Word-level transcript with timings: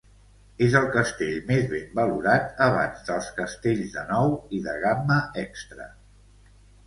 És 0.67 0.75
el 0.77 0.85
castell 0.93 1.35
més 1.49 1.67
ben 1.73 1.83
valorat 1.99 2.63
abans 2.69 3.05
dels 3.09 3.29
castells 3.41 3.93
de 3.99 4.05
nou 4.13 4.33
i 4.57 4.61
de 4.69 4.75
gamma 4.87 5.19
extra. 5.45 5.89